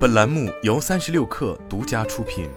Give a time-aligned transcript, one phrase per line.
[0.00, 2.48] 本栏目由三十六氪独家出品。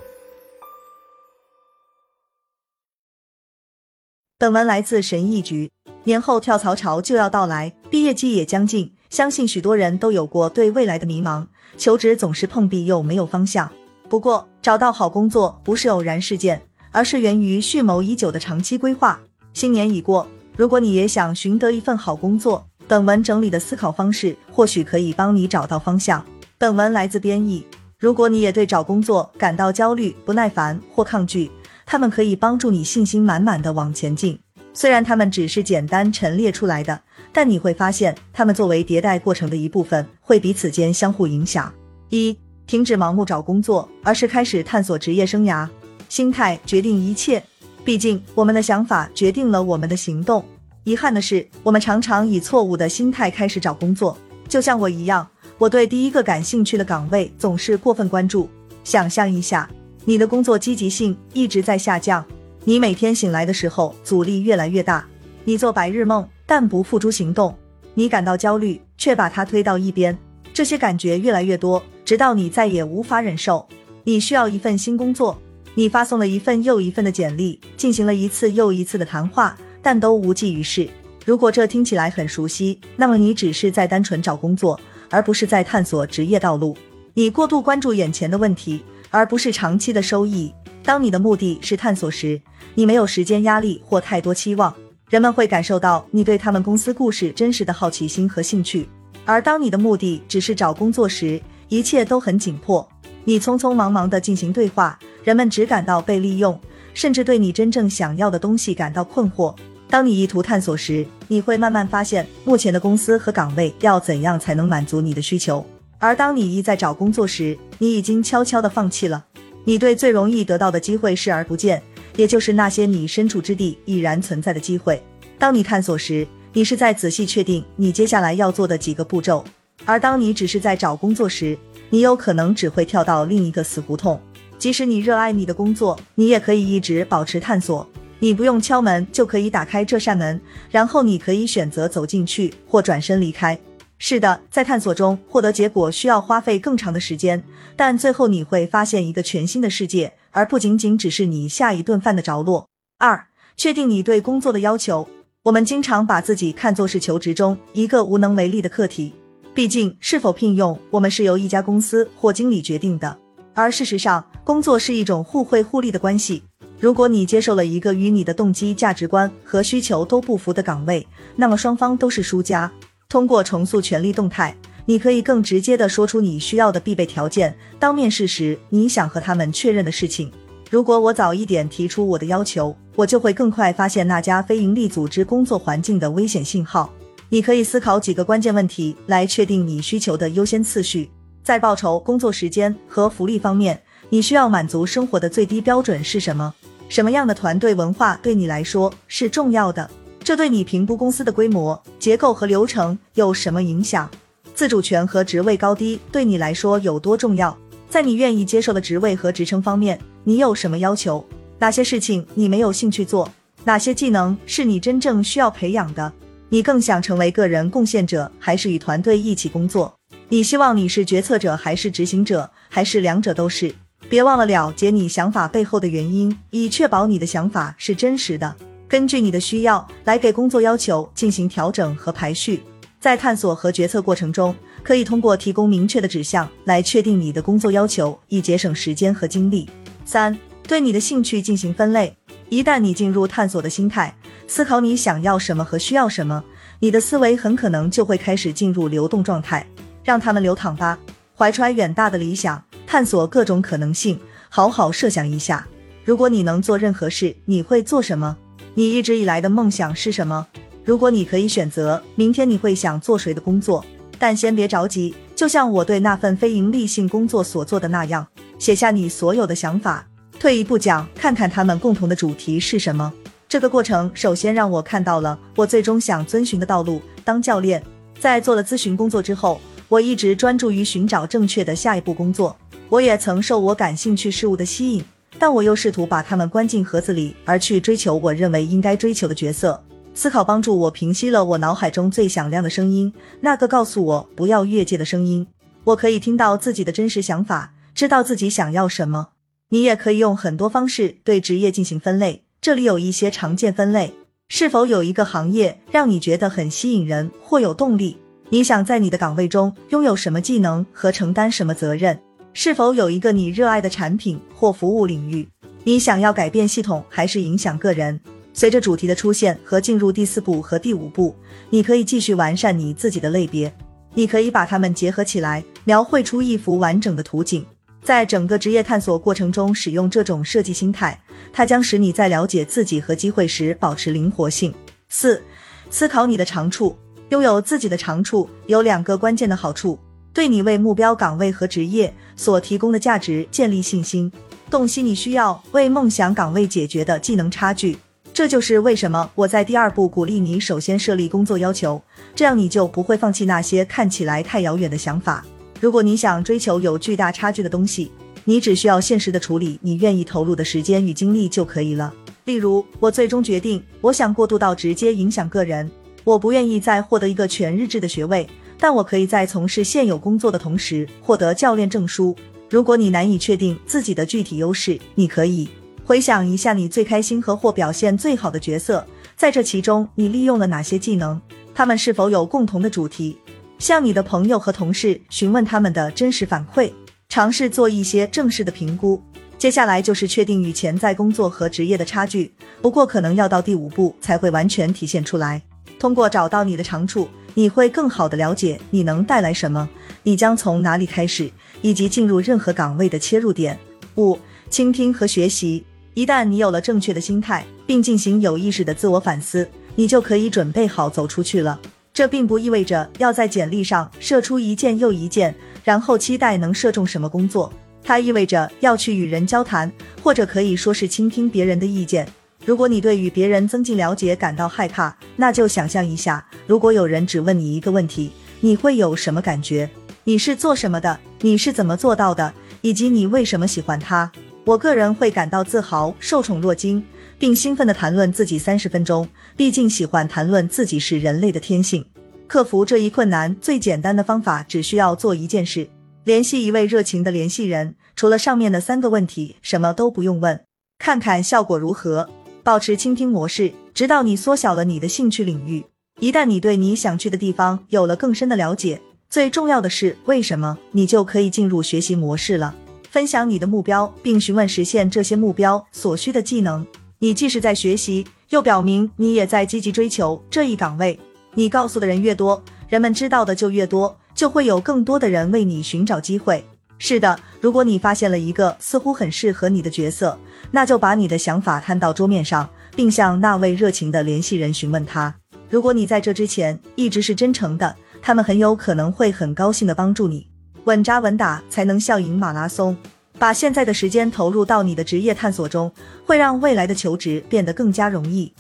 [4.37, 5.69] 本文来自神意局。
[6.05, 11.45] 年后跳槽潮就要到来，毕业季也将近，相信许多人都有过对未来的迷茫，
[11.75, 13.69] 求职总是碰壁又没有方向。
[14.07, 16.61] 不过，找到好工作不是偶然事件，
[16.93, 19.19] 而是源于蓄谋已久的长期规划。
[19.53, 20.25] 新年已过，
[20.55, 26.25] 如果你也想寻得一份好工作，本文整理的思考方式或许可以帮你找到方向。
[26.63, 27.67] 本文来自编译。
[27.99, 31.51] 如果你也对找工作感到焦虑、不耐烦或抗拒，
[31.85, 34.39] 他们可以帮助你信心满满的往前进。
[34.73, 36.97] 虽然他们只是简单陈列出来的，
[37.33, 41.69] 但你会发现，他们作为迭代过程的一部分，会彼此间相互影响。
[42.07, 42.33] 一、
[42.65, 45.67] 停止盲目找工作，而是开始探索职业生涯。
[46.07, 47.43] 心态决定一切，
[47.83, 50.41] 毕竟我们的想法决定了我们的行动。
[50.85, 54.17] 遗憾的是，我们常常以错误的心态开始找工作。
[54.47, 55.27] 就像我一样，
[55.63, 58.49] 我对第一个感兴趣的岗位总是过分关注。
[58.83, 59.69] 想象一下，
[60.03, 62.25] 你的工作积极性一直在下降。
[62.65, 65.07] 你每天醒来的时候，阻力越来越大。
[65.45, 67.57] 你做白日梦，但不付诸行动。
[67.93, 70.17] 你感到焦虑，却把它推到一边。
[70.53, 73.65] 这些感觉越来越多，直到你再也无法忍受。
[74.03, 75.41] 你需要一份新工作。
[75.75, 80.89] 你发送了一份又一份的简历，进行了一次又一次的谈话，但都无济于事。
[81.23, 84.77] 如果这听起来很熟悉，那么你只是在单纯找工作，
[85.13, 86.75] 而不是在探索职业道路。
[87.13, 90.51] 你过度关注眼前的问题，而不是长期的收益。
[90.83, 92.41] 当你的目的是探索时，
[92.73, 94.73] 你没有时间压力或太多期望，
[95.11, 98.89] 人们会感受到你对他们公司故事真实的好奇心和兴趣。
[99.23, 102.85] 而当你的目的只是找工作时，一切都很紧迫，
[103.23, 106.59] 你匆匆忙忙地进行对话，人们只感到被利用，
[106.95, 109.55] 甚至对你真正想要的东西感到困惑。
[109.93, 115.63] 当你意图探索时，你会慢慢发现目前的公司和岗位要怎样才能满足你的需求。
[115.99, 119.23] 而当你意在找工作时，你已经悄悄地放弃了。
[119.65, 121.79] 你对最容易得到的机会视而不见，
[122.15, 124.99] 也就是那些你身处之地已然存在的机会。
[125.37, 129.45] 当你探索时，你是在仔细确定你接下来要做的几个步骤；
[129.85, 131.55] 而当你只是在找工作时，
[131.91, 134.19] 你有可能只会跳到另一个死胡同。
[134.57, 137.87] 即使你热爱你的工作，你也可以一直保持探索。
[138.23, 140.39] 你不用敲门就可以打开这扇门，
[140.71, 143.59] 然后你可以选择走进去或转身离开。
[143.97, 147.43] 是的，在探索中获得结果需要花费更长的时间，
[147.75, 152.69] 但最后你会发现一个全新的世界，而不仅仅只是你下一顿饭的着落。
[152.97, 155.05] 二、确定你对工作的要求。
[155.43, 159.11] 我们经常把自己看作是求职中一个无能为力的课题，
[159.53, 163.17] 毕竟是否聘用我们是由一家公司或经理决定的，
[163.53, 166.41] 而事实上，工作是一种互惠互利的关系。
[166.83, 171.07] 如果你接受了一个与你的动机、价值观和需求都不符的岗位，
[171.37, 172.69] 那么双方都是输家。
[173.07, 174.53] 通过重塑权力动态，
[174.85, 177.55] 你可以更直接的说出你需要的必备条件。
[177.79, 180.29] 当面试时，你想和他们确认的事情。
[180.69, 186.93] 如果我早一点提出我的要求，我就会更快发现那家非营利组织工作环境的危险信号。
[187.29, 191.09] 你可以思考几个关键问题来确定你需求的优先次序。
[191.45, 196.53] 在报酬、工作时间和福利方面，你需要满足生活的最低标准是什么？
[196.93, 199.89] 什么样的团队文化对你来说是重要的？
[200.23, 204.07] 这对你评估公司的规模、结构和流程有什么影响？
[204.53, 207.57] 自主权和职位高低对你来说有多重要？
[207.89, 211.25] 在你愿意接受的职位和职称方面，你有什么要求？
[211.57, 213.27] 哪些事情你没有兴趣做？
[213.63, 216.13] 哪些技能是你真正需要培养的？
[216.49, 219.91] 你更想成为个人贡献者，还是与团队一起工作？
[220.29, 223.73] 你希望你是决策者，还是执行者，还是两者都是？
[224.13, 228.55] 别忘了了解你想法背后的原因，以确保你的想法是真实的。
[228.87, 232.61] 根据你的需要来给工作要求进行调整和排序，
[232.99, 239.67] 在探索和决策过程中，可以通过提供明确的指向来确定你的工作要求，以节省时间和精力。
[240.05, 240.37] 三、
[240.67, 242.15] 对你的兴趣进行分类。
[242.49, 244.15] 一旦你进入探索的心态，
[244.45, 246.43] 思考你想要什么和需要什么，
[246.79, 249.65] 你的思维很可能就会开始进入流动状态。
[250.03, 250.99] 让他们流淌吧，
[251.35, 254.19] 怀揣远大的理想，探索各种可能性。
[254.49, 255.67] 好好设想一下，
[256.05, 258.37] 如果你能做任何事，你会做什么？
[258.75, 260.45] 你一直以来的梦想是什么？
[260.85, 263.83] 如果你可以选择，明天你会想做谁的工作？
[264.19, 268.27] 但先别着急，就像我对那份非营利性工作所做的那样，
[268.59, 270.07] 写下你所有的想法。
[270.39, 273.11] 退一步讲，看看他们共同的主题是什么。
[273.49, 277.01] 这个过程首先让我看到了我最终想遵循的道路。
[277.23, 277.83] 当教练，
[278.19, 282.55] 在做了咨询工作之后，我一直专注于寻找正确的下一步工作。
[282.89, 285.03] 我也曾受我感兴趣事物的吸引。
[285.39, 289.83] 但我又试图把他们关进盒子里，而去追求我认为应该追求的角色。
[290.13, 295.47] 思考帮助我平息了我脑海中最响亮的声音，那个告诉我不要越界的声音。
[295.85, 299.29] 我可以听到自己的真实想法，知道自己想要什么。
[299.69, 304.13] 你也可以用很多方式对职业进行分类，这里有一些常见分类。
[304.49, 308.17] 是否有一个行业让你觉得很吸引人或有动力？
[308.49, 312.19] 你想在你的岗位中拥有什么技能和承担什么责任？
[312.55, 315.47] 是否有一个你热爱的产品或服务领域？
[315.83, 318.19] 你想要改变系统还是影响个人？
[318.53, 321.35] 随着主题的出现和进入第四步和第五步，
[321.71, 323.73] 你可以继续完善你自己的类别。
[324.13, 327.65] 你可以把它们结合起来，描绘出一幅完整的图景。
[328.03, 331.19] 在整个职业探索过程中，使用这种设计心态，
[331.51, 334.71] 它将使你在了解自己和机会时保持灵活性。
[335.09, 335.41] 四、
[335.89, 336.95] 思考你的长处。
[337.29, 339.97] 拥有自己的长处有两个关键的好处：
[340.33, 344.31] 对你为目标岗位和职业所提供的价值建立信心，
[344.69, 347.95] 洞悉你需要为梦想岗位解决的技能差距。
[348.33, 352.01] 这就是为什么我在第二步鼓励你首先设立工作要求，
[352.33, 355.45] 这样你就不会放弃那些看起来太遥远的想法。
[355.79, 358.11] 如果你想追求有巨大差距的东西，
[358.45, 362.11] 你只需要现实的处理你愿意投入的时间与精力就可以了。
[362.45, 365.89] 例如，我最终决定我想过渡到直接影响个人，
[366.23, 368.49] 我不愿意再获得一个全日制的学位，
[368.83, 372.35] 但我可以在从事现有工作的同时获得教练证书。
[372.69, 375.69] 如果你难以确定自己的具体优势，你可以。
[376.03, 379.07] 回想一下你最开心和或表现最好的角色，
[379.37, 381.39] 在这其中你利用了哪些技能？
[381.73, 383.37] 他们是否有共同的主题？
[383.79, 386.91] 向你的朋友和同事询问他们的真实反馈，
[387.29, 389.23] 尝试做一些正式的评估。
[389.57, 395.61] 接下来就是确定与潜在工作和职业的差距，不过可能要到第五步才会完全体现出来。
[395.97, 399.87] 通过找到你的长处，你会更好的了解你能带来什么，
[400.23, 401.51] 你将从哪里开始，
[401.81, 403.77] 以及进入任何岗位的切入点。
[404.15, 404.37] 五、
[404.69, 405.83] 倾听和学习。
[406.13, 411.79] 一旦你有了正确的心态，并进行有意识的自我反思，你就可以准备好走出去了。
[412.13, 417.73] 这并不意味着要在简历上射出一件又一件，然后期待能射中什么工作。
[418.03, 419.91] 它意味着要去与人交谈，
[420.21, 422.27] 或者可以说是倾听别人的意见。
[422.65, 428.31] 如果你对与别人增进了解感到害怕，那就想象一下，如果有人只问你一个问题，
[428.61, 429.89] 你会有什么感觉？
[430.23, 431.19] 你是做什么的？
[431.41, 432.53] 你是怎么做到的？
[432.81, 434.31] 以及你为什么喜欢他？
[434.65, 437.03] 我个人会感到自豪、受宠若惊，
[437.37, 439.27] 并兴奋地谈论自己三十分钟。
[439.57, 442.05] 毕竟，喜欢谈论自己是人类的天性。
[442.47, 445.89] 克服这一困难最简单的方法，只需要做一件事：
[446.23, 447.95] 联系一位热情的联系人。
[448.15, 450.61] 除了上面的三个问题，什么都不用问，
[450.97, 452.29] 看看效果如何。
[452.63, 455.83] 保持倾听模式，直到你缩小了你的兴趣领域。
[456.21, 462.73] 一旦你对你想去的地方有了更深的了解，最重要的是为什么，你就可以进入学习模式了。
[463.09, 466.87] 分享你的目标，并询问实现这些目标所需的技能。
[467.19, 471.19] 你既是在学习，又表明你也在积极追求这一岗位。
[471.55, 476.63] 你告诉的人越多，人们知道的就越多，就会有更多的人为你寻找机会。
[477.05, 480.39] 是的，如果你发现了一个似乎很适合你的角色，
[480.71, 485.35] 那就把你的想法摊到桌面上，并向那位热情的联系人询问他。
[485.69, 490.47] 如果你在这之前一直是真诚的，他们很有可能会很高兴的帮助你。
[490.85, 492.95] 稳扎稳打才能笑赢马拉松。
[493.37, 495.91] 把现在的时间投入到你的职业探索中，
[496.25, 498.53] 会让未来的求职变得更加容易。